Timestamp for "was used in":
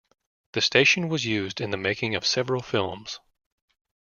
1.09-1.69